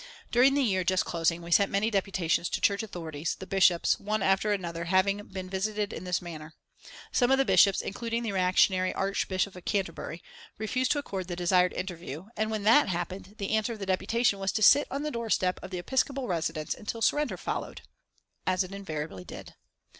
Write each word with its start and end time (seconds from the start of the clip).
During 0.31 0.55
the 0.55 0.63
year 0.63 0.83
just 0.83 1.05
closing 1.05 1.43
we 1.43 1.51
sent 1.51 1.69
many 1.69 1.91
deputations 1.91 2.49
to 2.49 2.59
Church 2.59 2.81
authorities, 2.81 3.35
the 3.35 3.45
Bishops, 3.45 3.99
one 3.99 4.23
after 4.23 4.51
another 4.51 4.85
having 4.85 5.17
been 5.27 5.47
visited 5.47 5.93
in 5.93 6.05
this 6.05 6.23
manner. 6.23 6.55
Some 7.11 7.29
of 7.29 7.37
the 7.37 7.45
Bishops, 7.45 7.81
including 7.83 8.23
the 8.23 8.31
reactionary 8.31 8.95
Archbishop 8.95 9.55
of 9.55 9.63
Canterbury, 9.65 10.23
refused 10.57 10.89
to 10.93 10.97
accord 10.97 11.27
the 11.27 11.35
desired 11.35 11.73
interview, 11.73 12.29
and 12.35 12.49
when 12.49 12.63
that 12.63 12.87
happened, 12.89 13.35
the 13.37 13.51
answer 13.51 13.73
of 13.73 13.77
the 13.77 13.85
deputation 13.85 14.39
was 14.39 14.51
to 14.53 14.63
sit 14.63 14.87
on 14.89 15.03
the 15.03 15.11
doorstep 15.11 15.59
of 15.61 15.69
the 15.69 15.77
episcopal 15.77 16.27
residence 16.27 16.73
until 16.73 17.03
surrender 17.03 17.37
followed 17.37 17.83
as 18.47 18.63
it 18.63 18.71
invariably 18.71 19.23
did. 19.23 19.53